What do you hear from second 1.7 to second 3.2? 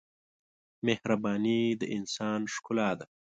د انسان ښکلا ده.